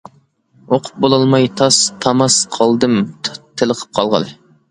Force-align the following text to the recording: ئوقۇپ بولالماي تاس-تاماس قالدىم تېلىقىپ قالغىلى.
ئوقۇپ 0.69 0.95
بولالماي 1.03 1.45
تاس-تاماس 1.59 2.39
قالدىم 2.57 2.97
تېلىقىپ 3.29 3.95
قالغىلى. 3.99 4.35